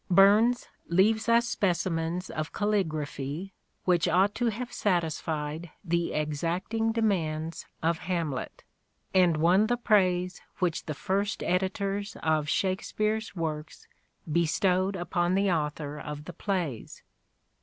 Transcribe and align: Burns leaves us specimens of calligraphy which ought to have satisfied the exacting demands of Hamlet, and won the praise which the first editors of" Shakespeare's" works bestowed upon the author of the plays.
Burns 0.09 0.67
leaves 0.87 1.29
us 1.29 1.47
specimens 1.47 2.31
of 2.31 2.51
calligraphy 2.51 3.53
which 3.85 4.07
ought 4.07 4.33
to 4.33 4.47
have 4.47 4.73
satisfied 4.73 5.69
the 5.83 6.11
exacting 6.13 6.91
demands 6.91 7.67
of 7.83 7.99
Hamlet, 7.99 8.63
and 9.13 9.37
won 9.37 9.67
the 9.67 9.77
praise 9.77 10.41
which 10.57 10.87
the 10.87 10.95
first 10.95 11.43
editors 11.43 12.17
of" 12.23 12.49
Shakespeare's" 12.49 13.35
works 13.45 13.85
bestowed 14.31 14.95
upon 14.95 15.35
the 15.35 15.51
author 15.51 15.99
of 15.99 16.23
the 16.25 16.33
plays. 16.33 17.03